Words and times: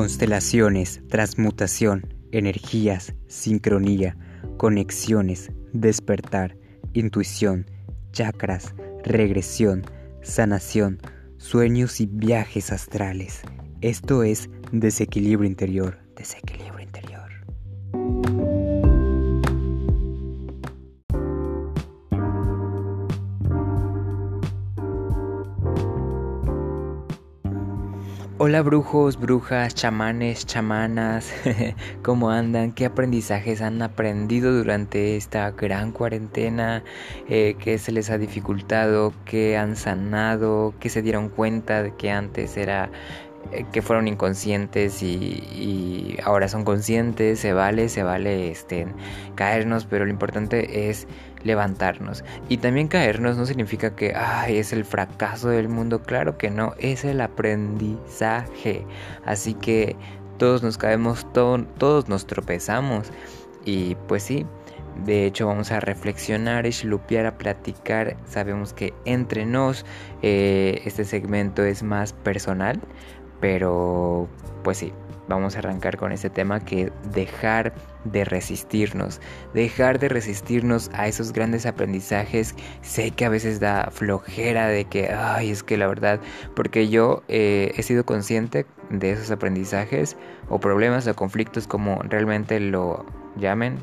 Constelaciones, 0.00 1.02
transmutación, 1.10 2.14
energías, 2.32 3.12
sincronía, 3.26 4.16
conexiones, 4.56 5.52
despertar, 5.74 6.56
intuición, 6.94 7.66
chakras, 8.10 8.74
regresión, 9.04 9.84
sanación, 10.22 11.00
sueños 11.36 12.00
y 12.00 12.06
viajes 12.06 12.72
astrales. 12.72 13.42
Esto 13.82 14.22
es 14.22 14.48
desequilibrio 14.72 15.46
interior, 15.46 15.98
desequilibrio. 16.16 16.79
Hola 28.42 28.62
brujos, 28.62 29.20
brujas, 29.20 29.74
chamanes, 29.74 30.46
chamanas, 30.46 31.30
¿cómo 32.02 32.30
andan? 32.30 32.72
¿Qué 32.72 32.86
aprendizajes 32.86 33.60
han 33.60 33.82
aprendido 33.82 34.50
durante 34.56 35.18
esta 35.18 35.50
gran 35.50 35.92
cuarentena? 35.92 36.82
Eh, 37.28 37.56
¿Qué 37.58 37.76
se 37.76 37.92
les 37.92 38.08
ha 38.08 38.16
dificultado? 38.16 39.12
¿Qué 39.26 39.58
han 39.58 39.76
sanado? 39.76 40.72
¿Qué 40.80 40.88
se 40.88 41.02
dieron 41.02 41.28
cuenta 41.28 41.82
de 41.82 41.94
que 41.94 42.10
antes 42.10 42.56
era 42.56 42.90
eh, 43.52 43.66
que 43.72 43.82
fueron 43.82 44.08
inconscientes 44.08 45.02
y, 45.02 46.16
ahora 46.24 46.48
son 46.48 46.64
conscientes, 46.64 47.40
se 47.40 47.52
vale, 47.52 47.90
se 47.90 48.02
vale 48.04 48.50
este, 48.50 48.86
caernos, 49.34 49.84
pero 49.84 50.06
lo 50.06 50.10
importante 50.10 50.88
es 50.88 51.06
levantarnos. 51.44 52.24
Y 52.48 52.58
también 52.58 52.88
caernos 52.88 53.36
no 53.36 53.46
significa 53.46 53.94
que 53.94 54.14
Ay, 54.14 54.58
es 54.58 54.72
el 54.72 54.84
fracaso 54.84 55.48
del 55.48 55.68
mundo, 55.68 56.02
claro 56.02 56.38
que 56.38 56.50
no, 56.50 56.74
es 56.78 57.04
el 57.04 57.20
aprendizaje. 57.20 58.84
Así 59.24 59.54
que 59.54 59.96
todos 60.38 60.62
nos 60.62 60.78
caemos, 60.78 61.26
todos 61.32 62.08
nos 62.08 62.26
tropezamos. 62.26 63.10
Y 63.64 63.94
pues 64.08 64.22
sí, 64.22 64.46
de 65.04 65.24
hecho, 65.24 65.46
vamos 65.46 65.72
a 65.72 65.80
reflexionar, 65.80 66.66
y 66.66 66.72
a 67.26 67.38
platicar. 67.38 68.16
Sabemos 68.26 68.72
que 68.72 68.92
entre 69.04 69.46
nos 69.46 69.86
eh, 70.22 70.82
este 70.84 71.04
segmento 71.04 71.64
es 71.64 71.82
más 71.82 72.12
personal, 72.12 72.80
pero 73.40 74.28
pues 74.62 74.78
sí, 74.78 74.92
vamos 75.28 75.56
a 75.56 75.60
arrancar 75.60 75.96
con 75.96 76.12
este 76.12 76.28
tema 76.28 76.60
que 76.60 76.92
dejar 77.12 77.72
de 78.04 78.24
resistirnos, 78.24 79.20
dejar 79.54 79.98
de 79.98 80.08
resistirnos 80.08 80.90
a 80.94 81.08
esos 81.08 81.32
grandes 81.32 81.66
aprendizajes. 81.66 82.54
Sé 82.82 83.10
que 83.10 83.24
a 83.24 83.28
veces 83.28 83.60
da 83.60 83.90
flojera 83.90 84.68
de 84.68 84.84
que, 84.84 85.10
ay, 85.10 85.50
es 85.50 85.62
que 85.62 85.76
la 85.76 85.86
verdad, 85.86 86.20
porque 86.54 86.88
yo 86.88 87.22
eh, 87.28 87.72
he 87.76 87.82
sido 87.82 88.04
consciente 88.04 88.66
de 88.90 89.12
esos 89.12 89.30
aprendizajes 89.30 90.16
o 90.48 90.58
problemas 90.58 91.06
o 91.06 91.14
conflictos 91.14 91.66
como 91.66 92.02
realmente 92.02 92.58
lo 92.60 93.04
llamen, 93.36 93.78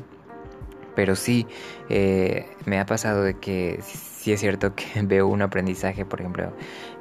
pero 0.94 1.16
sí 1.16 1.46
eh, 1.88 2.46
me 2.66 2.78
ha 2.78 2.86
pasado 2.86 3.22
de 3.22 3.34
que 3.34 3.80
sí 4.28 4.32
es 4.34 4.40
cierto 4.40 4.74
que 4.74 4.84
veo 5.02 5.26
un 5.26 5.40
aprendizaje, 5.40 6.04
por 6.04 6.20
ejemplo, 6.20 6.52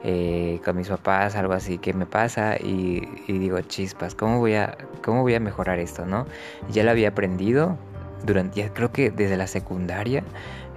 eh, 0.01 0.61
con 0.63 0.77
mis 0.77 0.87
papás, 0.87 1.35
algo 1.35 1.51
así 1.51 1.77
que 1.77 1.93
me 1.93 2.05
pasa 2.05 2.55
y, 2.55 3.01
digo, 3.27 3.59
chispas, 3.59 4.15
¿cómo 4.15 4.39
voy, 4.39 4.55
a, 4.55 4.77
¿cómo 5.03 5.23
voy 5.23 5.35
a 5.35 5.41
mejorar 5.41 5.77
esto, 5.79 6.05
no? 6.05 6.25
Ya 6.71 6.83
lo 6.83 6.91
había 6.91 7.09
aprendido 7.09 7.77
durante, 8.25 8.69
creo 8.71 8.93
que 8.93 9.11
desde 9.11 9.35
la 9.35 9.47
secundaria, 9.47 10.23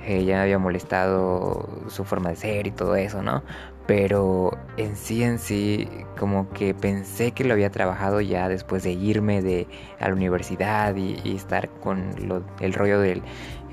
eh, 0.04 0.24
ya 0.24 0.36
me 0.36 0.42
había 0.42 0.58
molestado 0.58 1.68
su 1.88 2.04
forma 2.04 2.30
de 2.30 2.36
ser 2.36 2.66
y 2.66 2.72
todo 2.72 2.96
eso, 2.96 3.22
¿no? 3.22 3.44
Pero 3.91 4.56
en 4.77 4.94
sí 4.94 5.24
en 5.24 5.41
sí 5.41 5.88
como 6.16 6.48
que 6.50 6.74
pensé 6.74 7.33
que 7.33 7.42
lo 7.42 7.55
había 7.55 7.70
trabajado 7.70 8.20
ya 8.20 8.48
después 8.48 8.84
de 8.84 8.92
irme 8.92 9.42
de 9.42 9.66
a 9.98 10.06
la 10.06 10.14
universidad 10.14 10.94
y, 10.94 11.16
estar 11.34 11.69
con 11.81 12.14
el 12.60 12.72
rollo 12.72 13.00
del 13.00 13.20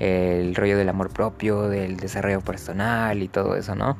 el 0.00 0.56
rollo 0.56 0.76
del 0.76 0.88
amor 0.88 1.10
propio 1.10 1.68
del 1.68 1.98
desarrollo 1.98 2.40
personal 2.40 3.22
y 3.22 3.28
todo 3.28 3.54
eso 3.54 3.76
no 3.76 3.96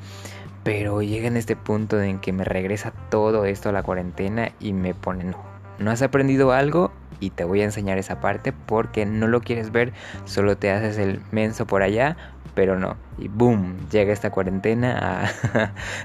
pero 0.65 1.01
llega 1.01 1.29
en 1.29 1.37
este 1.37 1.55
punto 1.55 2.01
en 2.01 2.19
que 2.19 2.33
me 2.33 2.43
regresa 2.43 2.91
todo 3.09 3.45
esto 3.45 3.69
a 3.69 3.71
la 3.71 3.81
cuarentena 3.81 4.51
y 4.59 4.73
me 4.73 4.93
pone 4.93 5.23
no 5.23 5.37
no 5.77 5.89
has 5.89 6.01
aprendido 6.01 6.51
algo 6.51 6.91
y 7.19 7.31
te 7.31 7.43
voy 7.43 7.61
a 7.61 7.65
enseñar 7.65 7.97
esa 7.97 8.19
parte 8.19 8.53
porque 8.53 9.05
no 9.05 9.27
lo 9.27 9.41
quieres 9.41 9.71
ver, 9.71 9.93
solo 10.25 10.57
te 10.57 10.71
haces 10.71 10.97
el 10.97 11.21
menso 11.31 11.65
por 11.67 11.83
allá, 11.83 12.17
pero 12.55 12.77
no. 12.77 12.97
Y 13.17 13.27
boom, 13.27 13.77
llega 13.89 14.13
esta 14.13 14.31
cuarentena 14.31 15.31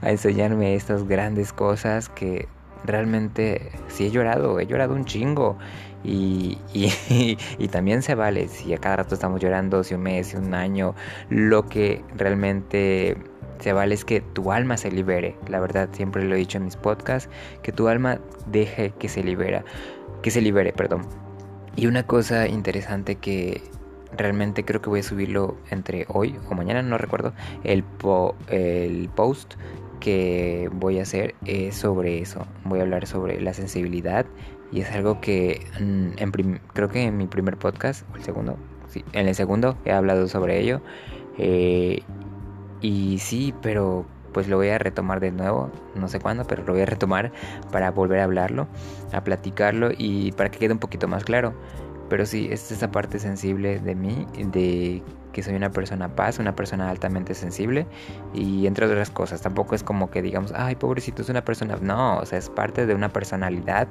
a, 0.02 0.08
enseñarme 0.08 0.74
estas 0.74 1.06
grandes 1.06 1.52
cosas 1.52 2.08
que 2.08 2.48
realmente 2.84 3.72
sí 3.88 4.06
he 4.06 4.10
llorado, 4.10 4.60
he 4.60 4.66
llorado 4.66 4.94
un 4.94 5.04
chingo. 5.04 5.58
Y, 6.06 6.58
y, 7.58 7.68
también 7.68 8.02
se 8.02 8.14
vale 8.14 8.48
si 8.48 8.74
a 8.74 8.78
cada 8.78 8.96
rato 8.96 9.14
estamos 9.14 9.40
llorando, 9.40 9.82
si 9.82 9.94
un 9.94 10.02
mes, 10.02 10.28
si 10.28 10.36
un 10.36 10.52
año, 10.52 10.94
lo 11.30 11.66
que 11.66 12.04
realmente 12.14 13.16
se 13.58 13.72
vale 13.72 13.94
es 13.94 14.04
que 14.04 14.20
tu 14.20 14.52
alma 14.52 14.76
se 14.76 14.90
libere. 14.90 15.36
La 15.48 15.60
verdad, 15.60 15.88
siempre 15.92 16.24
lo 16.24 16.34
he 16.34 16.38
dicho 16.38 16.58
en 16.58 16.64
mis 16.64 16.76
podcasts, 16.76 17.30
que 17.62 17.72
tu 17.72 17.88
alma 17.88 18.18
deje 18.46 18.92
que 18.98 19.08
se 19.08 19.22
libera 19.22 19.64
que 20.24 20.30
se 20.30 20.40
libere, 20.40 20.72
perdón. 20.72 21.02
Y 21.76 21.86
una 21.86 22.06
cosa 22.06 22.48
interesante 22.48 23.16
que 23.16 23.60
realmente 24.16 24.64
creo 24.64 24.80
que 24.80 24.88
voy 24.88 25.00
a 25.00 25.02
subirlo 25.02 25.58
entre 25.70 26.06
hoy 26.08 26.34
o 26.50 26.54
mañana, 26.54 26.80
no 26.80 26.96
recuerdo, 26.96 27.34
el, 27.62 27.84
el 28.48 29.10
post 29.14 29.54
que 30.00 30.70
voy 30.72 30.98
a 30.98 31.02
hacer 31.02 31.34
es 31.44 31.76
sobre 31.76 32.22
eso. 32.22 32.46
Voy 32.64 32.78
a 32.78 32.82
hablar 32.84 33.06
sobre 33.06 33.38
la 33.38 33.52
sensibilidad 33.52 34.24
y 34.72 34.80
es 34.80 34.90
algo 34.92 35.20
que 35.20 35.66
mm, 35.78 36.12
en 36.16 36.60
creo 36.72 36.88
que 36.88 37.02
en 37.02 37.18
mi 37.18 37.26
primer 37.26 37.58
podcast, 37.58 38.06
o 38.14 38.16
el 38.16 38.24
segundo, 38.24 38.56
sí, 38.88 39.04
en 39.12 39.28
el 39.28 39.34
segundo 39.34 39.76
he 39.84 39.92
hablado 39.92 40.26
sobre 40.26 40.58
ello. 40.58 40.80
Eh, 41.36 42.02
y 42.84 43.18
sí, 43.18 43.54
pero 43.62 44.04
pues 44.34 44.46
lo 44.46 44.58
voy 44.58 44.68
a 44.68 44.76
retomar 44.76 45.18
de 45.18 45.30
nuevo, 45.30 45.70
no 45.94 46.06
sé 46.06 46.20
cuándo, 46.20 46.44
pero 46.44 46.64
lo 46.64 46.74
voy 46.74 46.82
a 46.82 46.86
retomar 46.86 47.32
para 47.72 47.90
volver 47.90 48.20
a 48.20 48.24
hablarlo, 48.24 48.66
a 49.10 49.24
platicarlo 49.24 49.88
y 49.96 50.32
para 50.32 50.50
que 50.50 50.58
quede 50.58 50.74
un 50.74 50.78
poquito 50.78 51.08
más 51.08 51.24
claro. 51.24 51.54
Pero 52.10 52.26
sí, 52.26 52.48
es 52.50 52.70
esa 52.70 52.90
parte 52.90 53.18
sensible 53.18 53.78
de 53.78 53.94
mí, 53.94 54.26
de 54.36 55.02
que 55.32 55.42
soy 55.42 55.54
una 55.54 55.70
persona 55.70 56.14
paz, 56.14 56.38
una 56.38 56.54
persona 56.54 56.90
altamente 56.90 57.32
sensible 57.32 57.86
y 58.34 58.66
entre 58.66 58.84
otras 58.84 59.08
cosas. 59.08 59.40
Tampoco 59.40 59.74
es 59.74 59.82
como 59.82 60.10
que 60.10 60.20
digamos, 60.20 60.52
ay, 60.54 60.74
pobrecito, 60.74 61.22
es 61.22 61.30
una 61.30 61.42
persona. 61.42 61.78
No, 61.80 62.18
o 62.18 62.26
sea, 62.26 62.38
es 62.38 62.50
parte 62.50 62.84
de 62.84 62.94
una 62.94 63.08
personalidad 63.08 63.88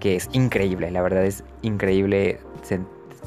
que 0.00 0.16
es 0.16 0.30
increíble. 0.32 0.90
La 0.90 1.02
verdad 1.02 1.26
es 1.26 1.44
increíble 1.60 2.40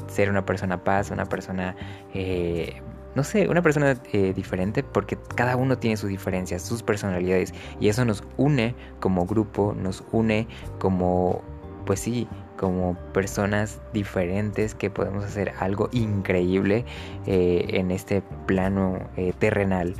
ser 0.08 0.30
una 0.30 0.44
persona 0.44 0.82
paz, 0.82 1.12
una 1.12 1.26
persona 1.26 1.76
eh, 2.12 2.82
no 3.16 3.24
sé, 3.24 3.48
una 3.48 3.62
persona 3.62 3.96
eh, 4.12 4.34
diferente 4.34 4.82
porque 4.82 5.16
cada 5.34 5.56
uno 5.56 5.78
tiene 5.78 5.96
sus 5.96 6.10
diferencias, 6.10 6.60
sus 6.62 6.82
personalidades 6.82 7.54
y 7.80 7.88
eso 7.88 8.04
nos 8.04 8.22
une 8.36 8.74
como 9.00 9.24
grupo, 9.24 9.74
nos 9.74 10.04
une 10.12 10.46
como, 10.78 11.42
pues 11.86 12.00
sí, 12.00 12.28
como 12.58 12.94
personas 13.14 13.80
diferentes 13.94 14.74
que 14.74 14.90
podemos 14.90 15.24
hacer 15.24 15.54
algo 15.58 15.88
increíble 15.92 16.84
eh, 17.26 17.64
en 17.70 17.90
este 17.90 18.22
plano 18.46 18.98
eh, 19.16 19.32
terrenal. 19.38 19.94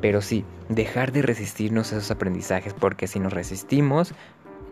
Pero 0.00 0.22
sí, 0.22 0.44
dejar 0.70 1.12
de 1.12 1.20
resistirnos 1.20 1.92
a 1.92 1.98
esos 1.98 2.10
aprendizajes 2.10 2.72
porque 2.72 3.06
si 3.06 3.20
nos 3.20 3.32
resistimos 3.34 4.14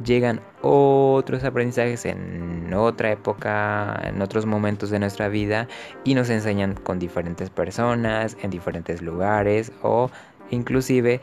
llegan 0.03 0.41
otros 0.63 1.45
aprendizajes 1.45 2.05
en 2.05 2.73
otra 2.75 3.13
época, 3.13 4.01
en 4.05 4.23
otros 4.23 4.47
momentos 4.47 4.91
de 4.91 4.99
nuestra 4.99 5.29
vida 5.29 5.69
y 6.05 6.15
nos 6.15 6.31
enseñan 6.31 6.75
con 6.75 6.99
diferentes 6.99 7.51
personas, 7.51 8.37
en 8.43 8.51
diferentes 8.51 9.03
lugares 9.03 9.73
o 9.83 10.11
inclusive 10.51 11.21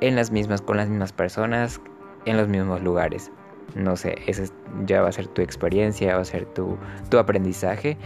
en 0.00 0.16
las 0.16 0.30
mismas, 0.30 0.60
con 0.60 0.76
las 0.76 0.88
mismas 0.88 1.12
personas, 1.12 1.80
en 2.26 2.36
los 2.36 2.48
mismos 2.48 2.82
lugares. 2.82 3.30
No 3.74 3.96
sé, 3.96 4.16
esa 4.26 4.44
ya 4.84 5.00
va 5.00 5.08
a 5.08 5.12
ser 5.12 5.28
tu 5.28 5.40
experiencia, 5.40 6.16
va 6.16 6.22
a 6.22 6.24
ser 6.24 6.44
tu, 6.46 6.76
tu 7.08 7.18
aprendizaje. 7.18 7.96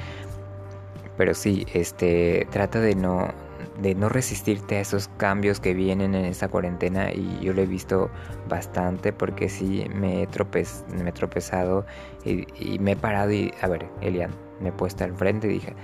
Pero 1.16 1.34
sí, 1.34 1.66
este, 1.72 2.46
trata 2.50 2.78
de 2.80 2.94
no, 2.94 3.32
de 3.80 3.94
no 3.94 4.08
resistirte 4.08 4.76
a 4.76 4.80
esos 4.80 5.08
cambios 5.16 5.60
que 5.60 5.74
vienen 5.74 6.14
en 6.14 6.24
esta 6.24 6.48
cuarentena 6.48 7.12
y 7.12 7.38
yo 7.40 7.52
lo 7.52 7.62
he 7.62 7.66
visto 7.66 8.10
bastante 8.48 9.12
porque 9.12 9.48
sí 9.48 9.86
me 9.94 10.22
he, 10.22 10.26
tropezado 10.26 11.86
y, 12.24 12.78
me 12.78 12.92
he 12.92 12.96
parado 12.96 13.32
y 13.32 13.52
a 13.60 13.68
ver, 13.68 13.86
Elian, 14.00 14.30
me 14.60 14.70
he 14.70 14.72
puesto 14.72 15.04
al 15.04 15.14
frente 15.14 15.48
y 15.48 15.54
dije, 15.54 15.74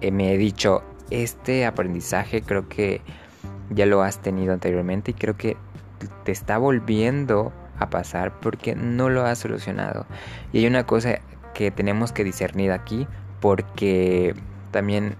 eh, 0.00 0.10
me 0.10 0.34
he 0.34 0.38
dicho, 0.38 0.82
este 1.10 1.66
aprendizaje 1.66 2.42
creo 2.42 2.68
que 2.68 3.00
ya 3.70 3.86
lo 3.86 4.02
has 4.02 4.20
tenido 4.20 4.52
anteriormente 4.52 5.12
y 5.12 5.14
creo 5.14 5.36
que 5.36 5.56
te 6.24 6.32
está 6.32 6.58
volviendo 6.58 7.52
a 7.78 7.90
pasar 7.90 8.38
porque 8.40 8.74
no 8.74 9.08
lo 9.08 9.24
has 9.24 9.38
solucionado. 9.38 10.06
Y 10.52 10.58
hay 10.58 10.66
una 10.66 10.86
cosa 10.86 11.20
que 11.54 11.70
tenemos 11.70 12.12
que 12.12 12.24
discernir 12.24 12.72
aquí 12.72 13.06
porque 13.40 14.34
también 14.70 15.16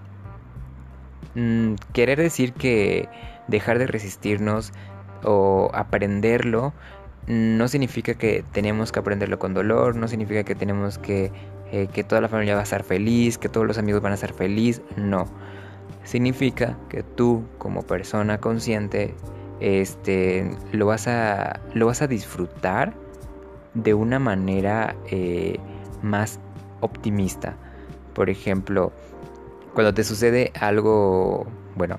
Mm, 1.35 1.75
querer 1.93 2.19
decir 2.19 2.53
que 2.53 3.09
dejar 3.47 3.79
de 3.79 3.87
resistirnos 3.87 4.71
o 5.23 5.69
aprenderlo 5.73 6.73
no 7.27 7.67
significa 7.67 8.15
que 8.15 8.43
tenemos 8.51 8.91
que 8.91 8.99
aprenderlo 8.99 9.39
con 9.39 9.53
dolor, 9.53 9.95
no 9.95 10.07
significa 10.07 10.43
que 10.43 10.55
tenemos 10.55 10.97
que 10.97 11.31
eh, 11.73 11.87
que 11.87 12.03
toda 12.03 12.21
la 12.21 12.29
familia 12.29 12.53
va 12.53 12.59
a 12.59 12.63
estar 12.63 12.83
feliz, 12.83 13.39
que 13.39 13.49
todos 13.49 13.65
los 13.65 13.79
amigos 13.79 13.99
van 13.99 14.11
a 14.11 14.15
estar 14.15 14.31
feliz, 14.31 14.83
no. 14.95 15.25
Significa 16.03 16.77
que 16.87 17.01
tú 17.01 17.45
como 17.57 17.81
persona 17.81 18.37
consciente 18.37 19.15
este, 19.59 20.55
lo, 20.71 20.85
vas 20.85 21.07
a, 21.07 21.61
lo 21.73 21.87
vas 21.87 22.03
a 22.03 22.07
disfrutar 22.07 22.93
de 23.73 23.95
una 23.95 24.19
manera 24.19 24.95
eh, 25.07 25.57
más 26.03 26.39
optimista. 26.81 27.55
Por 28.13 28.29
ejemplo, 28.29 28.91
cuando 29.73 29.93
te 29.93 30.03
sucede 30.03 30.51
algo, 30.59 31.45
bueno, 31.75 31.97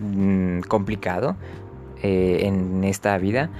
mm, 0.00 0.60
complicado 0.60 1.36
eh, 2.02 2.40
en 2.42 2.84
esta 2.84 3.16
vida, 3.18 3.50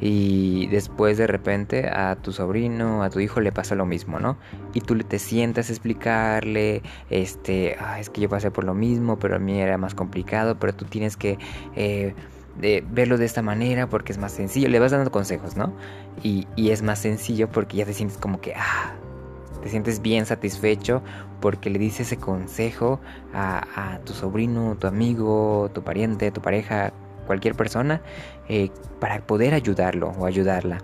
y 0.00 0.68
después 0.68 1.18
de 1.18 1.26
repente 1.26 1.88
a 1.88 2.16
tu 2.16 2.32
sobrino, 2.32 3.02
a 3.02 3.10
tu 3.10 3.20
hijo 3.20 3.40
le 3.40 3.50
pasa 3.50 3.74
lo 3.74 3.84
mismo, 3.84 4.20
¿no? 4.20 4.36
Y 4.72 4.80
tú 4.80 4.96
te 4.98 5.18
sientas 5.18 5.68
a 5.68 5.72
explicarle, 5.72 6.82
este, 7.10 7.76
ah, 7.80 7.98
es 7.98 8.08
que 8.10 8.20
yo 8.20 8.28
pasé 8.28 8.50
por 8.50 8.64
lo 8.64 8.74
mismo, 8.74 9.18
pero 9.18 9.36
a 9.36 9.38
mí 9.38 9.60
era 9.60 9.76
más 9.76 9.94
complicado, 9.94 10.58
pero 10.58 10.72
tú 10.72 10.84
tienes 10.84 11.16
que 11.16 11.38
eh, 11.74 12.14
verlo 12.58 13.18
de 13.18 13.24
esta 13.24 13.42
manera 13.42 13.88
porque 13.88 14.12
es 14.12 14.18
más 14.18 14.32
sencillo, 14.32 14.68
le 14.68 14.78
vas 14.78 14.92
dando 14.92 15.10
consejos, 15.10 15.56
¿no? 15.56 15.72
Y, 16.22 16.46
es 16.56 16.82
más 16.82 17.00
sencillo 17.00 17.48
porque 17.48 17.78
ya 17.78 17.84
te 17.84 17.94
sientes 17.94 18.18
como 18.18 18.40
que, 18.40 18.54
ah, 18.54 18.94
te 19.62 19.68
sientes 19.68 20.00
bien 20.02 20.26
satisfecho 20.26 21.02
porque 21.40 21.70
le 21.70 21.78
dices 21.78 22.06
ese 22.08 22.16
consejo 22.16 23.00
a, 23.34 23.98
tu 24.04 24.12
sobrino, 24.12 24.76
tu 24.78 24.86
amigo, 24.86 25.70
tu 25.72 25.82
pariente, 25.82 26.30
tu 26.30 26.40
pareja, 26.40 26.92
cualquier 27.26 27.54
persona 27.54 28.00
eh, 28.48 28.70
para 29.00 29.20
poder 29.20 29.54
ayudarlo 29.54 30.12
o 30.18 30.26
ayudarla. 30.26 30.78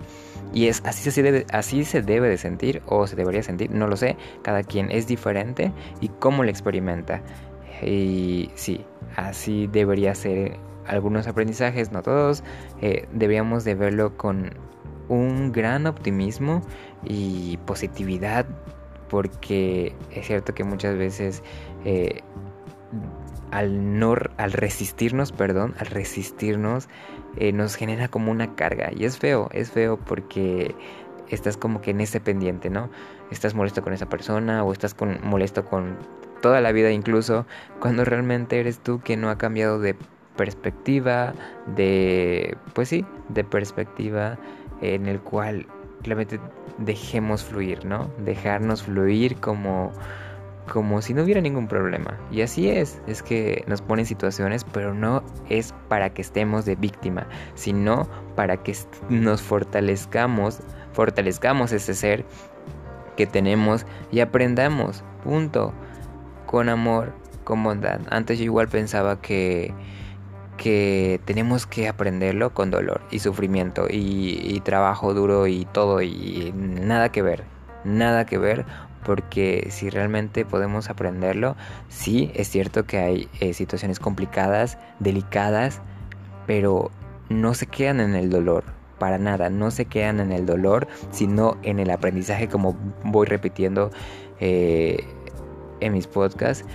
Y 0.52 0.68
es 0.68 0.82
así 0.84 1.10
se, 1.10 1.22
debe, 1.22 1.46
así 1.50 1.84
se 1.84 2.02
debe 2.02 2.28
de 2.28 2.38
sentir 2.38 2.82
o 2.86 3.06
se 3.06 3.16
debería 3.16 3.42
sentir, 3.42 3.70
no 3.72 3.88
lo 3.88 3.96
sé, 3.96 4.16
cada 4.42 4.62
quien 4.62 4.90
es 4.90 5.06
diferente 5.06 5.72
y 6.00 6.08
cómo 6.08 6.44
lo 6.44 6.50
experimenta. 6.50 7.22
Y 7.82 8.50
sí, 8.54 8.84
así 9.16 9.66
debería 9.66 10.14
ser 10.14 10.58
algunos 10.86 11.26
aprendizajes, 11.26 11.90
no 11.92 12.02
todos, 12.02 12.44
eh, 12.80 13.08
deberíamos 13.12 13.64
de 13.64 13.74
verlo 13.74 14.16
con 14.16 14.52
un 15.08 15.52
gran 15.52 15.86
optimismo 15.86 16.62
y 17.04 17.58
positividad 17.58 18.46
porque 19.08 19.94
es 20.10 20.26
cierto 20.26 20.54
que 20.54 20.64
muchas 20.64 20.96
veces 20.96 21.42
eh, 21.84 22.22
al 23.50 23.98
no 23.98 24.14
al 24.36 24.52
resistirnos, 24.52 25.32
perdón, 25.32 25.74
al 25.78 25.86
resistirnos 25.86 26.88
eh, 27.36 27.52
nos 27.52 27.76
genera 27.76 28.08
como 28.08 28.32
una 28.32 28.54
carga 28.54 28.90
y 28.94 29.04
es 29.04 29.18
feo, 29.18 29.48
es 29.52 29.70
feo 29.70 29.98
porque 29.98 30.74
estás 31.28 31.56
como 31.56 31.80
que 31.80 31.90
en 31.92 32.00
ese 32.00 32.20
pendiente, 32.20 32.70
¿no? 32.70 32.90
Estás 33.30 33.54
molesto 33.54 33.82
con 33.82 33.92
esa 33.92 34.08
persona 34.08 34.64
o 34.64 34.72
estás 34.72 34.94
con, 34.94 35.18
molesto 35.22 35.64
con 35.64 35.96
toda 36.42 36.60
la 36.60 36.72
vida 36.72 36.90
incluso 36.90 37.46
cuando 37.80 38.04
realmente 38.04 38.60
eres 38.60 38.78
tú 38.78 39.00
que 39.00 39.16
no 39.16 39.30
ha 39.30 39.38
cambiado 39.38 39.78
de 39.78 39.96
perspectiva, 40.36 41.32
de 41.76 42.56
pues 42.72 42.88
sí, 42.88 43.06
de 43.28 43.44
perspectiva 43.44 44.38
en 44.80 45.06
el 45.06 45.20
cual 45.20 45.66
realmente 46.02 46.38
dejemos 46.78 47.44
fluir, 47.44 47.84
¿no? 47.84 48.10
Dejarnos 48.18 48.82
fluir 48.82 49.36
como 49.36 49.92
como 50.72 51.02
si 51.02 51.12
no 51.12 51.22
hubiera 51.22 51.40
ningún 51.40 51.68
problema. 51.68 52.18
Y 52.30 52.40
así 52.40 52.68
es, 52.68 53.00
es 53.06 53.22
que 53.22 53.64
nos 53.66 53.82
ponen 53.82 54.06
situaciones, 54.06 54.64
pero 54.64 54.94
no 54.94 55.22
es 55.48 55.74
para 55.88 56.10
que 56.14 56.22
estemos 56.22 56.64
de 56.64 56.76
víctima, 56.76 57.26
sino 57.54 58.08
para 58.34 58.56
que 58.62 58.74
nos 59.08 59.42
fortalezcamos, 59.42 60.60
fortalezcamos 60.92 61.72
ese 61.72 61.94
ser 61.94 62.24
que 63.16 63.26
tenemos 63.26 63.84
y 64.10 64.20
aprendamos, 64.20 65.04
punto, 65.22 65.72
con 66.46 66.68
amor, 66.68 67.12
con 67.44 67.62
bondad. 67.62 68.00
Antes 68.10 68.38
yo 68.38 68.44
igual 68.44 68.68
pensaba 68.68 69.20
que 69.20 69.74
que 70.56 71.20
tenemos 71.24 71.66
que 71.66 71.88
aprenderlo 71.88 72.54
con 72.54 72.70
dolor 72.70 73.02
y 73.10 73.18
sufrimiento 73.18 73.86
y, 73.90 74.60
trabajo 74.64 75.12
duro 75.12 75.46
y 75.46 75.66
todo 75.66 76.00
y 76.00 76.52
nada 76.54 77.10
que 77.10 77.22
ver, 77.22 77.44
nada 77.84 78.24
que 78.24 78.38
ver 78.38 78.64
porque 79.04 79.68
si 79.70 79.90
realmente 79.90 80.44
podemos 80.44 80.88
aprenderlo, 80.88 81.56
sí, 81.88 82.30
es 82.34 82.48
cierto 82.48 82.84
que 82.86 82.98
hay 82.98 83.28
eh, 83.40 83.52
situaciones 83.52 84.00
complicadas, 84.00 84.78
delicadas, 84.98 85.82
pero 86.46 86.90
no 87.28 87.52
se 87.54 87.66
quedan 87.66 88.00
en 88.00 88.14
el 88.14 88.30
dolor, 88.30 88.64
para 88.98 89.18
nada, 89.18 89.50
no 89.50 89.70
se 89.70 89.84
quedan 89.84 90.20
en 90.20 90.32
el 90.32 90.46
dolor, 90.46 90.88
sino 91.10 91.58
en 91.62 91.78
el 91.78 91.90
aprendizaje, 91.90 92.48
como 92.48 92.76
voy 93.04 93.26
repitiendo 93.26 93.90
eh, 94.40 95.04
en 95.80 95.92
mis 95.92 96.06
podcasts. 96.06 96.66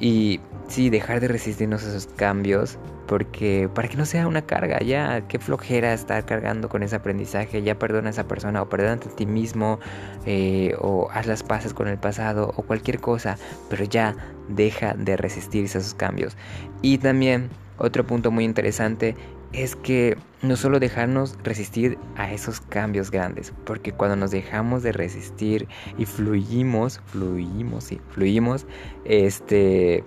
Y 0.00 0.40
sí, 0.68 0.90
dejar 0.90 1.20
de 1.20 1.28
resistirnos 1.28 1.84
a 1.84 1.88
esos 1.88 2.06
cambios, 2.06 2.78
porque 3.06 3.68
para 3.74 3.88
que 3.88 3.96
no 3.96 4.04
sea 4.04 4.26
una 4.26 4.42
carga, 4.42 4.78
ya, 4.80 5.26
qué 5.28 5.38
flojera 5.38 5.92
estar 5.92 6.24
cargando 6.24 6.68
con 6.68 6.82
ese 6.82 6.96
aprendizaje, 6.96 7.62
ya 7.62 7.78
perdona 7.78 8.08
a 8.08 8.10
esa 8.10 8.28
persona 8.28 8.62
o 8.62 8.68
perdona 8.68 8.92
a 8.92 9.16
ti 9.16 9.26
mismo, 9.26 9.80
eh, 10.26 10.74
o 10.78 11.08
haz 11.10 11.26
las 11.26 11.42
paces 11.42 11.74
con 11.74 11.88
el 11.88 11.98
pasado, 11.98 12.52
o 12.56 12.62
cualquier 12.62 13.00
cosa, 13.00 13.38
pero 13.70 13.84
ya 13.84 14.14
deja 14.48 14.94
de 14.94 15.16
resistirse 15.16 15.78
a 15.78 15.80
esos 15.80 15.94
cambios. 15.94 16.36
Y 16.82 16.98
también, 16.98 17.48
otro 17.78 18.06
punto 18.06 18.30
muy 18.30 18.44
interesante 18.44 19.16
es 19.52 19.76
que 19.76 20.16
no 20.42 20.56
solo 20.56 20.78
dejarnos 20.78 21.36
resistir 21.42 21.98
a 22.16 22.32
esos 22.32 22.60
cambios 22.60 23.10
grandes, 23.10 23.52
porque 23.64 23.92
cuando 23.92 24.16
nos 24.16 24.30
dejamos 24.30 24.82
de 24.82 24.92
resistir 24.92 25.68
y 25.96 26.04
fluimos, 26.04 27.00
fluimos, 27.06 27.84
sí, 27.84 28.00
fluimos, 28.10 28.66
este 29.04 30.04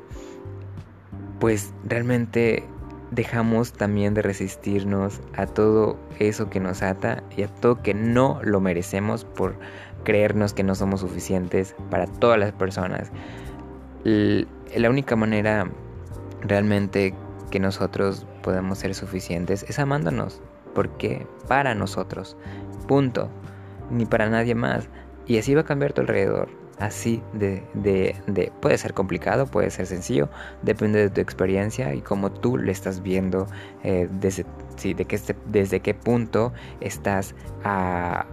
pues 1.39 1.73
realmente 1.83 2.63
dejamos 3.09 3.73
también 3.73 4.13
de 4.13 4.21
resistirnos 4.21 5.19
a 5.35 5.47
todo 5.47 5.97
eso 6.19 6.49
que 6.49 6.59
nos 6.59 6.81
ata 6.81 7.23
y 7.35 7.43
a 7.43 7.47
todo 7.47 7.81
que 7.81 7.93
no 7.93 8.39
lo 8.43 8.61
merecemos 8.61 9.25
por 9.25 9.57
creernos 10.03 10.53
que 10.53 10.63
no 10.63 10.75
somos 10.75 11.01
suficientes 11.01 11.75
para 11.89 12.05
todas 12.07 12.39
las 12.39 12.53
personas. 12.53 13.11
La 14.03 14.89
única 14.89 15.15
manera 15.15 15.69
realmente 16.41 17.13
que 17.51 17.59
nosotros 17.59 18.25
podemos 18.41 18.79
ser 18.79 18.95
suficientes 18.95 19.63
es 19.69 19.77
amándonos. 19.77 20.41
porque 20.73 21.27
Para 21.47 21.75
nosotros. 21.75 22.37
Punto. 22.87 23.29
Ni 23.91 24.05
para 24.05 24.29
nadie 24.29 24.55
más. 24.55 24.87
Y 25.27 25.37
así 25.37 25.53
va 25.53 25.61
a 25.61 25.65
cambiar 25.65 25.93
tu 25.93 26.01
alrededor 26.01 26.61
así 26.81 27.21
de, 27.33 27.63
de, 27.75 28.51
puede 28.59 28.77
ser 28.77 28.93
complicado, 28.93 29.45
puede 29.45 29.69
ser 29.69 29.85
sencillo, 29.85 30.29
depende 30.63 30.99
de 30.99 31.09
tu 31.09 31.21
experiencia 31.21 31.93
y 31.93 32.01
cómo 32.01 32.31
tú 32.31 32.57
le 32.57 32.71
estás 32.71 33.03
viendo 33.03 33.47
eh, 33.83 34.09
desde, 34.11 34.45
sí, 34.77 34.93
de 34.93 35.05
que 35.05 35.15
este, 35.15 35.35
desde 35.45 35.79
qué 35.81 35.93
punto 35.93 36.53
estás 36.79 37.35
a, 37.63 38.25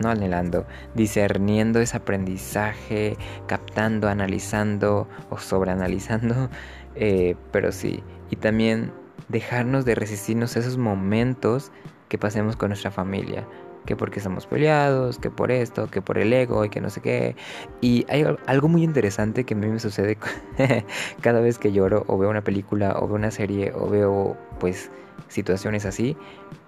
no 0.00 0.08
anhelando, 0.08 0.66
discerniendo 0.94 1.80
ese 1.80 1.96
aprendizaje, 1.96 3.16
captando, 3.46 4.08
analizando 4.08 5.08
o 5.30 5.38
sobreanalizando, 5.38 6.48
eh, 6.94 7.36
pero 7.50 7.72
sí, 7.72 8.02
y 8.30 8.36
también 8.36 8.92
dejarnos 9.28 9.84
de 9.84 9.94
resistirnos 9.94 10.56
a 10.56 10.60
esos 10.60 10.76
momentos 10.76 11.72
que 12.08 12.18
pasemos 12.18 12.56
con 12.56 12.68
nuestra 12.68 12.90
familia 12.90 13.46
que 13.86 13.96
porque 13.96 14.18
estamos 14.18 14.46
peleados, 14.46 15.18
que 15.18 15.30
por 15.30 15.50
esto, 15.50 15.88
que 15.90 16.02
por 16.02 16.18
el 16.18 16.32
ego 16.32 16.64
y 16.64 16.68
que 16.68 16.80
no 16.80 16.90
sé 16.90 17.00
qué. 17.00 17.36
Y 17.80 18.06
hay 18.08 18.24
algo 18.46 18.68
muy 18.68 18.82
interesante 18.84 19.44
que 19.44 19.54
a 19.54 19.56
mí 19.56 19.66
me 19.66 19.78
sucede 19.78 20.18
cada 21.20 21.40
vez 21.40 21.58
que 21.58 21.72
lloro 21.72 22.04
o 22.06 22.18
veo 22.18 22.30
una 22.30 22.44
película 22.44 22.96
o 22.98 23.06
veo 23.06 23.16
una 23.16 23.30
serie 23.30 23.72
o 23.74 23.88
veo 23.88 24.36
pues 24.60 24.90
situaciones 25.28 25.84
así. 25.84 26.16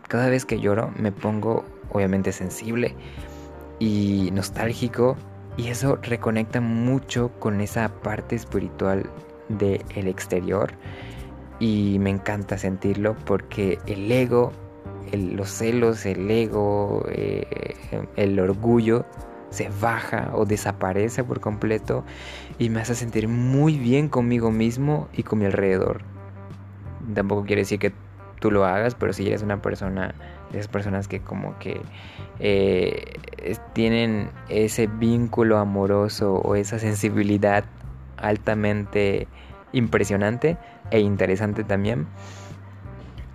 Cada 0.08 0.28
vez 0.28 0.44
que 0.44 0.60
lloro 0.60 0.92
me 0.96 1.12
pongo 1.12 1.64
obviamente 1.90 2.32
sensible 2.32 2.94
y 3.78 4.30
nostálgico 4.32 5.16
y 5.56 5.68
eso 5.68 5.98
reconecta 6.02 6.60
mucho 6.60 7.30
con 7.38 7.60
esa 7.60 7.88
parte 8.02 8.34
espiritual 8.34 9.08
del 9.48 10.08
exterior 10.08 10.72
y 11.60 11.98
me 12.00 12.10
encanta 12.10 12.58
sentirlo 12.58 13.14
porque 13.24 13.78
el 13.86 14.10
ego 14.10 14.52
los 15.12 15.50
celos, 15.50 16.06
el 16.06 16.30
ego, 16.30 17.04
eh, 17.08 17.76
el 18.16 18.38
orgullo 18.40 19.04
se 19.50 19.70
baja 19.80 20.30
o 20.34 20.44
desaparece 20.44 21.22
por 21.22 21.40
completo 21.40 22.04
y 22.58 22.70
me 22.70 22.80
hace 22.80 22.94
sentir 22.94 23.28
muy 23.28 23.78
bien 23.78 24.08
conmigo 24.08 24.50
mismo 24.50 25.08
y 25.12 25.22
con 25.22 25.38
mi 25.38 25.44
alrededor. 25.44 26.02
Tampoco 27.14 27.44
quiere 27.44 27.62
decir 27.62 27.78
que 27.78 27.92
tú 28.40 28.50
lo 28.50 28.64
hagas, 28.64 28.94
pero 28.94 29.12
si 29.12 29.26
eres 29.26 29.42
una 29.42 29.62
persona, 29.62 30.14
de 30.50 30.58
esas 30.58 30.68
personas 30.68 31.08
que 31.08 31.20
como 31.20 31.58
que 31.58 31.80
eh, 32.40 33.14
tienen 33.72 34.30
ese 34.48 34.86
vínculo 34.86 35.58
amoroso 35.58 36.34
o 36.34 36.54
esa 36.56 36.78
sensibilidad 36.78 37.64
altamente 38.26 39.28
impresionante 39.72 40.56
e 40.90 41.00
interesante 41.00 41.64
también, 41.64 42.06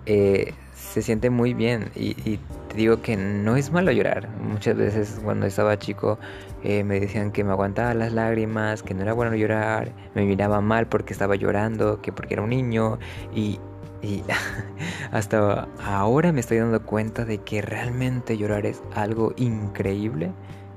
eh, 0.06 0.54
se 0.74 1.02
siente 1.02 1.30
muy 1.30 1.54
bien. 1.54 1.90
Y, 1.94 2.38
te 2.70 2.76
digo 2.76 3.02
que 3.02 3.16
no 3.16 3.56
es 3.56 3.72
malo 3.72 3.90
llorar. 3.90 4.28
Muchas 4.40 4.76
veces 4.76 5.20
cuando 5.24 5.46
estaba 5.46 5.76
chico 5.76 6.20
eh, 6.62 6.84
me 6.84 7.00
decían 7.00 7.32
que 7.32 7.42
me 7.42 7.50
aguantaba 7.50 7.94
las 7.94 8.12
lágrimas, 8.12 8.84
que 8.84 8.94
no 8.94 9.02
era 9.02 9.12
bueno 9.12 9.34
llorar, 9.34 9.90
me 10.14 10.24
miraba 10.24 10.60
mal 10.60 10.86
porque 10.86 11.12
estaba 11.12 11.34
llorando, 11.34 12.00
que 12.00 12.12
porque 12.12 12.34
era 12.34 12.44
un 12.44 12.50
niño. 12.50 13.00
Y, 13.34 13.58
y 14.02 14.22
hasta 15.10 15.66
ahora 15.84 16.30
me 16.30 16.40
estoy 16.40 16.58
dando 16.58 16.80
cuenta 16.82 17.24
de 17.24 17.38
que 17.38 17.60
realmente 17.60 18.36
llorar 18.38 18.66
es 18.66 18.82
algo 18.94 19.32
increíble 19.36 20.30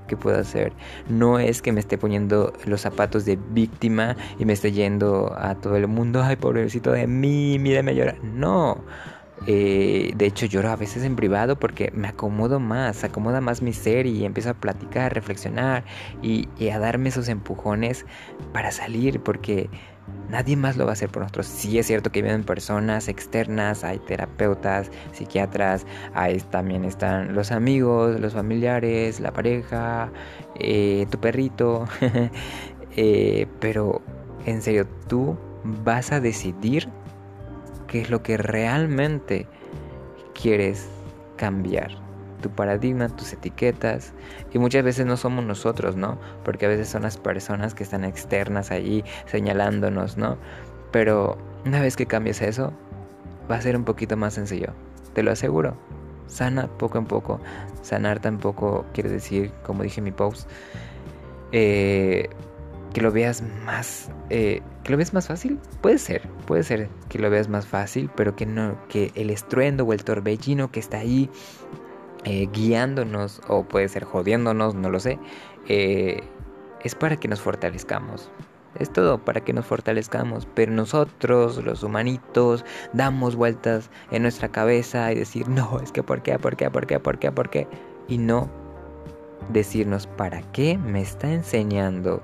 que 0.08 0.18
puedo 0.18 0.40
hacer. 0.40 0.74
No 1.10 1.40
es 1.40 1.62
que 1.62 1.72
me 1.72 1.80
esté 1.80 1.98
poniendo 1.98 2.54
los 2.66 2.82
zapatos 2.82 3.26
de 3.26 3.38
víctima 3.52 4.16
y 4.40 4.46
me 4.46 4.54
esté 4.54 4.72
yendo 4.72 5.34
a 5.38 5.56
todo 5.56 5.76
el 5.76 5.88
mundo, 5.88 6.22
ay 6.24 6.36
pobrecito 6.36 6.92
de 6.92 7.08
mí, 7.08 7.58
mírame 7.60 7.96
llorar. 7.96 8.24
No. 8.24 8.84
Eh, 9.46 10.14
de 10.16 10.26
hecho 10.26 10.46
lloro 10.46 10.70
a 10.70 10.78
veces 10.78 11.04
en 11.04 11.18
privado 11.18 11.58
porque 11.60 11.92
me 11.94 12.08
acomodo 12.08 12.62
más, 12.62 13.04
acomoda 13.04 13.42
más 13.42 13.62
mi 13.62 13.74
ser 13.74 14.06
y 14.06 14.24
empiezo 14.24 14.52
a 14.52 14.54
platicar, 14.54 15.14
reflexionar 15.14 15.84
y, 16.22 16.48
y 16.58 16.70
a 16.70 16.80
darme 16.80 17.10
esos 17.10 17.28
empujones 17.28 18.06
para 18.54 18.72
salir 18.72 19.20
porque 19.20 19.70
Nadie 20.30 20.56
más 20.56 20.78
lo 20.78 20.86
va 20.86 20.92
a 20.92 20.94
hacer 20.94 21.10
por 21.10 21.22
nosotros. 21.22 21.46
Sí 21.46 21.78
es 21.78 21.88
cierto 21.88 22.12
que 22.12 22.22
vienen 22.22 22.44
personas 22.44 23.08
externas, 23.08 23.84
hay 23.84 24.00
terapeutas, 24.00 24.90
psiquiatras, 25.12 25.86
ahí 26.14 26.40
también 26.50 26.86
están 26.86 27.36
los 27.36 27.52
amigos, 27.52 28.20
los 28.20 28.34
familiares, 28.34 29.20
la 29.20 29.32
pareja, 29.32 30.12
eh, 30.60 31.06
tu 31.10 31.20
perrito. 31.20 31.86
Eh, 32.96 33.48
pero 33.60 34.04
en 34.46 34.62
serio, 34.62 34.86
tú 35.08 35.36
vas 35.64 36.12
a 36.12 36.20
decidir 36.20 36.90
qué 37.88 38.02
es 38.02 38.12
lo 38.12 38.22
que 38.22 38.38
realmente 38.38 39.48
quieres 40.40 40.88
cambiar 41.36 42.04
tu 42.44 42.52
paradigma, 42.52 43.10
tus 43.10 43.34
etiquetas. 43.34 44.14
Y 44.54 44.60
muchas 44.60 44.84
veces 44.84 45.08
no 45.08 45.18
somos 45.18 45.44
nosotros, 45.44 45.96
¿no? 45.96 46.20
Porque 46.46 46.68
a 46.68 46.70
veces 46.70 46.90
son 46.90 47.02
las 47.02 47.18
personas 47.18 47.74
que 47.74 47.82
están 47.82 48.04
externas 48.04 48.70
allí 48.70 49.04
señalándonos, 49.26 50.18
¿no? 50.18 50.38
Pero 50.92 51.40
una 51.66 51.82
vez 51.82 51.96
que 51.96 52.06
cambies 52.06 52.42
eso, 52.44 52.72
va 53.50 53.56
a 53.56 53.62
ser 53.62 53.76
un 53.76 53.84
poquito 53.84 54.16
más 54.16 54.36
sencillo. 54.36 54.74
Te 55.14 55.24
lo 55.24 55.32
aseguro. 55.32 55.76
Sana 56.28 56.68
poco 56.68 57.00
en 57.00 57.06
poco. 57.06 57.40
Sanar 57.82 58.20
tampoco 58.20 58.86
quiere 58.94 59.10
decir, 59.10 59.52
como 59.64 59.82
dije 59.82 60.00
en 60.00 60.06
mi 60.06 60.12
post, 60.12 60.48
eh, 61.52 62.30
que 62.94 63.02
lo 63.02 63.12
veas 63.12 63.44
más 63.66 64.10
eh, 64.30 64.62
que 64.84 64.92
lo 64.92 64.98
veas 64.98 65.14
más 65.14 65.28
fácil 65.28 65.60
puede 65.82 65.98
ser 65.98 66.22
puede 66.46 66.64
ser 66.64 66.90
que 67.10 67.20
lo 67.20 67.30
veas 67.30 67.50
más 67.50 67.66
fácil 67.66 68.10
pero 68.16 68.36
que 68.36 68.46
no 68.46 68.78
que 68.88 69.12
el 69.16 69.30
estruendo 69.30 69.84
o 69.84 69.94
el 69.94 70.04
torbellino 70.04 70.72
que 70.72 70.80
está 70.80 71.00
ahí 71.00 71.30
eh, 72.26 72.48
guiándonos 72.52 73.42
o 73.48 73.64
puede 73.64 73.88
ser 73.90 74.04
jodiéndonos, 74.04 74.76
no 74.76 74.90
lo 74.90 75.00
sé, 75.00 75.20
eh, 75.68 76.24
es 76.84 76.96
para 76.96 77.18
que 77.18 77.28
nos 77.28 77.42
fortalezcamos. 77.42 78.30
Es 78.80 78.92
todo 78.92 79.20
para 79.20 79.42
que 79.42 79.54
nos 79.54 79.66
fortalezcamos. 79.66 80.48
Pero 80.56 80.72
nosotros, 80.72 81.64
los 81.64 81.84
humanitos, 81.84 82.66
damos 82.94 83.36
vueltas 83.36 83.92
en 84.10 84.24
nuestra 84.24 84.50
cabeza 84.50 85.12
y 85.12 85.16
decir, 85.16 85.48
no, 85.48 85.80
es 85.80 85.92
que 85.92 86.02
por 86.02 86.24
qué, 86.24 86.40
por 86.40 86.56
qué, 86.56 86.72
por 86.72 86.88
qué, 86.88 87.00
por 87.00 87.20
qué, 87.20 87.32
por 87.32 87.50
qué. 87.50 87.68
Y 88.08 88.18
no 88.18 88.50
decirnos, 89.50 90.08
¿para 90.08 90.42
qué 90.52 90.78
me 90.78 91.02
está 91.02 91.32
enseñando 91.32 92.22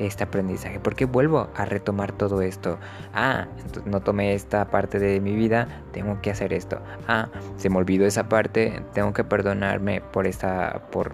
este 0.00 0.24
aprendizaje? 0.24 0.80
¿Por 0.80 0.94
qué 0.94 1.04
vuelvo 1.04 1.48
a 1.54 1.64
retomar 1.64 2.12
todo 2.12 2.42
esto? 2.42 2.78
Ah, 3.14 3.46
no 3.84 4.00
tomé 4.00 4.34
esta 4.34 4.70
parte 4.70 4.98
de 4.98 5.20
mi 5.20 5.34
vida, 5.34 5.68
tengo 5.92 6.20
que 6.20 6.30
hacer 6.30 6.52
esto. 6.52 6.80
Ah, 7.06 7.28
se 7.56 7.70
me 7.70 7.76
olvidó 7.76 8.06
esa 8.06 8.28
parte, 8.28 8.82
tengo 8.94 9.12
que 9.12 9.24
perdonarme 9.24 10.00
por 10.00 10.26
esta, 10.26 10.82
por, 10.90 11.12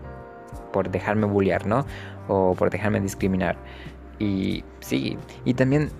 por 0.72 0.90
dejarme 0.90 1.26
bullear, 1.26 1.66
¿no? 1.66 1.84
O 2.28 2.54
por 2.54 2.70
dejarme 2.70 3.00
discriminar. 3.00 3.56
Y 4.18 4.64
sí, 4.80 5.18
y 5.44 5.54
también 5.54 5.90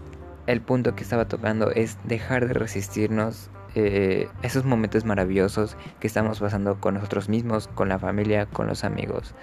el 0.47 0.61
punto 0.61 0.95
que 0.95 1.03
estaba 1.03 1.27
tocando 1.27 1.71
es 1.73 1.99
dejar 2.05 2.47
de 2.47 2.55
resistirnos 2.55 3.51
eh, 3.75 4.29
esos 4.43 4.65
momentos 4.65 5.05
maravillosos 5.05 5.77
que 6.01 6.07
estamos 6.07 6.41
pasando 6.41 6.81
con 6.81 6.95
nosotros 6.95 7.29
mismos, 7.29 7.69
con 7.69 7.91
la 7.91 7.99
familia, 7.99 8.47
con 8.47 8.67
los 8.69 8.85
amigos. 8.85 9.35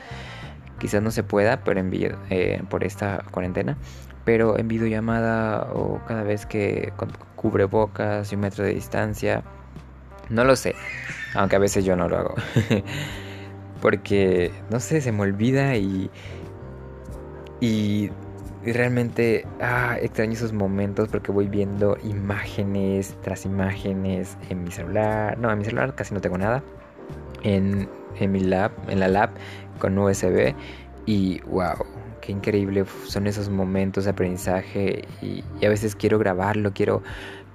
Quizás 0.83 1.01
no 1.01 1.11
se 1.11 1.23
pueda 1.23 1.63
pero 1.63 1.79
en 1.79 1.89
eh, 2.29 2.61
por 2.69 2.83
esta 2.83 3.23
cuarentena, 3.31 3.77
pero 4.25 4.59
en 4.59 4.67
videollamada 4.67 5.71
o 5.73 6.01
cada 6.05 6.23
vez 6.23 6.45
que 6.45 6.91
cubre 7.37 7.63
bocas 7.63 8.29
y 8.33 8.35
un 8.35 8.41
metro 8.41 8.65
de 8.65 8.73
distancia, 8.73 9.45
no 10.29 10.43
lo 10.43 10.57
sé, 10.57 10.75
aunque 11.35 11.55
a 11.55 11.59
veces 11.59 11.85
yo 11.85 11.95
no 11.95 12.09
lo 12.09 12.17
hago. 12.17 12.35
Porque, 13.81 14.51
no 14.69 14.81
sé, 14.81 14.99
se 14.99 15.13
me 15.13 15.21
olvida 15.21 15.77
y, 15.77 16.11
y 17.61 18.11
realmente 18.65 19.47
ah, 19.61 19.95
extraño 20.01 20.33
esos 20.33 20.51
momentos 20.51 21.07
porque 21.07 21.31
voy 21.31 21.47
viendo 21.47 21.97
imágenes 22.03 23.15
tras 23.21 23.45
imágenes 23.45 24.37
en 24.49 24.65
mi 24.65 24.71
celular. 24.71 25.37
No, 25.37 25.49
en 25.49 25.59
mi 25.59 25.63
celular 25.63 25.95
casi 25.95 26.13
no 26.13 26.19
tengo 26.19 26.37
nada. 26.37 26.61
En, 27.43 27.87
en 28.19 28.31
mi 28.31 28.39
lab, 28.39 28.71
en 28.87 28.99
la 28.99 29.07
lab 29.07 29.31
con 29.79 29.97
USB 29.97 30.53
y 31.05 31.41
wow, 31.41 31.85
qué 32.21 32.31
increíble 32.31 32.85
son 33.05 33.27
esos 33.27 33.49
momentos 33.49 34.05
de 34.05 34.11
aprendizaje 34.11 35.05
y, 35.21 35.43
a 35.65 35.69
veces 35.69 35.95
quiero 35.95 36.19
grabarlo, 36.19 36.71
quiero 36.73 37.03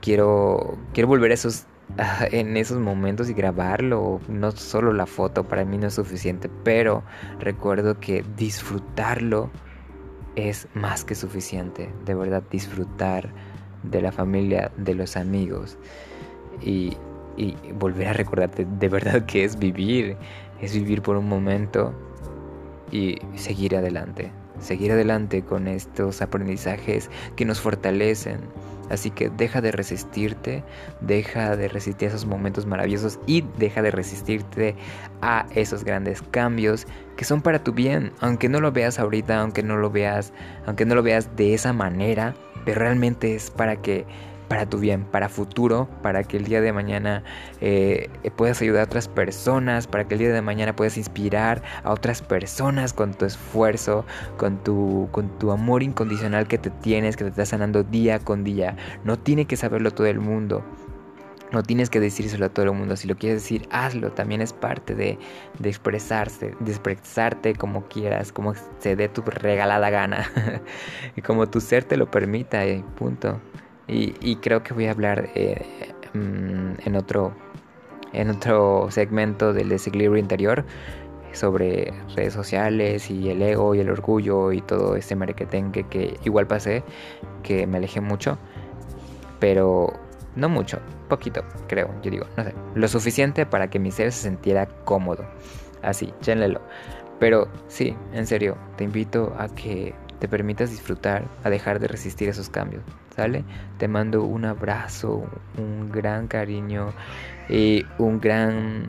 quiero 0.00 0.79
quiero 0.93 1.09
volver 1.09 1.31
a 1.31 1.35
esos 1.35 1.67
en 2.33 2.57
esos 2.57 2.79
momentos 2.79 3.31
y 3.31 3.35
grabarlo, 3.35 4.21
no 4.29 4.50
solo 4.53 4.93
la 4.93 5.07
foto 5.07 5.45
para 5.45 5.65
mí 5.65 5.79
no 5.79 5.87
es 5.87 5.95
suficiente, 5.95 6.50
pero 6.65 7.03
recuerdo 7.41 7.99
que 7.99 8.25
disfrutarlo 8.37 9.50
es 10.37 10.69
más 10.75 11.05
que 11.05 11.15
suficiente, 11.15 11.91
de 12.05 12.15
verdad 12.15 12.43
disfrutar 12.50 13.33
de 13.83 14.03
la 14.03 14.12
familia, 14.12 14.71
de 14.77 14.95
los 14.95 15.17
amigos 15.17 15.79
y, 16.61 16.97
y 17.37 17.57
volver 17.73 18.09
a 18.09 18.12
recordarte 18.12 18.67
de 18.79 18.88
verdad 18.88 19.25
que 19.25 19.45
es 19.45 19.59
vivir, 19.59 20.17
es 20.61 20.75
vivir 20.75 21.03
por 21.03 21.17
un 21.17 21.29
momento 21.29 21.95
y 22.91 23.19
seguir 23.37 23.77
adelante. 23.77 24.31
Seguir 24.61 24.93
adelante 24.93 25.43
con 25.43 25.69
estos 25.69 26.21
aprendizajes 26.21 27.11
que 27.37 27.45
nos 27.45 27.61
fortalecen. 27.61 28.41
Así 28.91 29.11
que 29.11 29.29
deja 29.29 29.61
de 29.61 29.71
resistirte, 29.71 30.65
deja 31.00 31.57
de 31.57 31.69
resistir 31.69 32.09
esos 32.09 32.25
momentos 32.25 32.65
maravillosos 32.65 33.21
y 33.27 33.45
deja 33.59 33.83
de 33.83 33.91
resistirte 33.91 34.77
a 35.21 35.47
esos 35.55 35.85
grandes 35.85 36.23
cambios 36.23 36.87
que 37.17 37.25
son 37.25 37.43
para 37.43 37.62
tu 37.62 37.73
bien, 37.73 38.12
aunque 38.21 38.49
no 38.49 38.61
lo 38.61 38.73
veas 38.73 38.99
ahorita, 38.99 39.41
aunque 39.41 39.62
no 39.62 39.77
lo 39.77 39.91
veas, 39.91 40.33
aunque 40.67 40.87
no 40.87 40.95
lo 40.95 41.03
veas 41.03 41.37
de 41.37 41.53
esa 41.53 41.73
manera, 41.75 42.35
pero 42.65 42.81
realmente 42.81 43.35
es 43.35 43.50
para 43.50 43.77
que 43.77 44.07
para 44.49 44.67
tu 44.67 44.78
bien, 44.78 45.05
para 45.05 45.28
futuro, 45.28 45.88
para 46.02 46.25
que 46.25 46.38
el 46.38 46.45
día 46.45 46.61
de 46.61 46.73
mañana 46.73 47.23
eh, 47.61 48.09
puedas 48.37 48.61
ayudar 48.62 48.81
a 48.81 48.85
otras 48.85 49.07
personas, 49.07 49.87
para 49.87 50.09
que 50.09 50.14
el 50.14 50.21
día 50.21 50.33
de 50.33 50.43
mañana 50.43 50.75
puedas 50.75 50.97
inspirar 50.97 51.62
a 51.85 51.93
otras 51.93 52.23
personas 52.23 52.93
con 52.93 53.14
tu 53.14 53.26
esfuerzo, 53.26 54.05
con 54.38 54.62
tu, 54.64 55.09
con 55.12 55.38
tu 55.38 55.50
amor 55.50 55.83
incondicional 55.83 56.49
que 56.49 56.59
te 56.59 56.71
tienes, 56.71 57.17
que 57.17 57.25
te 57.25 57.31
está 57.31 57.47
sanando 57.47 57.85
día 57.85 58.19
con 58.19 58.43
día. 58.43 58.76
No 59.05 59.19
tiene 59.19 59.45
que 59.45 59.57
saberlo 59.57 59.90
todo 59.90 60.07
el 60.07 60.19
mundo. 60.19 60.64
No 61.50 61.62
tienes 61.62 61.88
que 61.88 61.99
decírselo 61.99 62.47
a 62.47 62.49
todo 62.50 62.67
el 62.67 62.73
mundo. 62.73 62.97
Si 62.97 63.09
lo 63.09 63.17
quieres 63.17 63.43
decir, 63.43 63.67
hazlo. 63.71 64.12
También 64.12 64.43
es 64.43 64.52
parte 64.52 64.95
de, 64.95 65.19
de 65.59 65.69
expresarse, 65.69 66.55
de 66.61 66.71
expresarte 66.71 67.55
como 67.55 67.88
quieras, 67.88 68.33
como 68.33 68.52
se 68.81 68.97
dé 68.97 69.09
tu 69.09 69.23
regalada 69.23 69.88
gana. 69.88 70.31
y 71.17 71.23
como 71.23 71.49
tu 71.49 71.61
ser 71.61 71.85
te 71.85 71.97
lo 71.97 72.11
permita, 72.11 72.64
punto. 72.97 73.40
Y, 73.88 74.37
creo 74.37 74.62
que 74.62 74.75
voy 74.75 74.87
a 74.87 74.90
hablar 74.90 75.30
eh, 75.35 75.64
mm, 76.12 76.87
en, 76.87 76.97
otro, 76.97 77.33
en 78.12 78.28
otro 78.28 78.88
segmento 78.90 79.54
del 79.54 79.71
desequilibrio 79.71 80.21
interior 80.21 80.66
sobre 81.33 81.95
redes 82.14 82.35
sociales 82.35 83.11
y 83.11 83.30
el 83.30 83.40
ego 83.40 83.75
y 83.75 83.80
el 83.80 83.90
orgullo 83.90 84.52
y 84.52 84.61
todo 84.61 84.95
este 84.97 85.16
merequetengue 85.16 85.85
que 85.85 86.18
igual 86.25 86.47
pasé, 86.47 86.83
que 87.42 87.66
me 87.66 87.78
alejé 87.78 88.00
mucho, 88.02 88.38
pero 89.38 89.95
no 90.37 90.49
mucho, 90.49 90.80
poquito, 91.09 91.42
creo, 91.66 91.90
yo 92.02 92.11
digo, 92.11 92.26
no 92.37 92.45
sé, 92.45 92.54
lo 92.75 92.88
suficiente 92.88 93.47
para 93.47 93.71
que 93.71 93.78
mi 93.78 93.90
ser 93.90 94.12
se 94.12 94.28
sintiera 94.28 94.66
cómodo. 94.85 95.25
Así, 95.83 96.12
chénlelo. 96.21 96.61
Pero 97.18 97.49
sí, 97.66 97.97
en 98.12 98.26
serio, 98.26 98.57
te 98.76 98.85
invito 98.85 99.35
a 99.38 99.49
que 99.49 99.95
te 100.19 100.29
permitas 100.29 100.71
disfrutar, 100.71 101.25
a 101.45 101.51
dejar 101.51 101.79
de 101.79 101.89
resistir 101.89 102.29
esos 102.29 102.49
cambios, 102.49 102.83
¿sale? 103.15 103.45
Te 103.79 103.89
mando 103.89 104.25
un 104.25 104.45
abrazo, 104.45 105.25
un 105.57 105.91
gran 105.91 106.27
cariño 106.27 106.93
y 107.49 107.85
un 107.99 108.21
gran, 108.21 108.87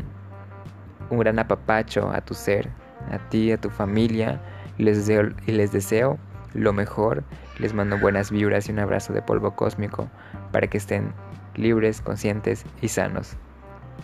un 1.10 1.20
gran 1.20 1.40
apapacho 1.40 2.12
a 2.12 2.22
tu 2.22 2.34
ser, 2.34 2.70
a 3.12 3.18
ti, 3.30 3.52
a 3.52 3.58
tu 3.58 3.70
familia, 3.70 4.40
les 4.78 4.98
deseo, 4.98 5.32
y 5.46 5.52
les 5.52 5.72
deseo 5.72 6.18
lo 6.54 6.74
mejor, 6.74 7.24
les 7.60 7.74
mando 7.74 7.98
buenas 8.00 8.32
vibras 8.32 8.68
y 8.68 8.72
un 8.72 8.80
abrazo 8.80 9.14
de 9.14 9.22
polvo 9.22 9.56
cósmico 9.56 10.10
para 10.52 10.68
que 10.68 10.78
estén 10.78 11.14
libres, 11.56 12.02
conscientes 12.02 12.66
y 12.82 12.88
sanos. 12.88 13.36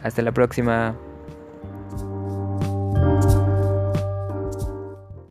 Hasta 0.03 0.22
la 0.22 0.32
próxima. 0.32 0.96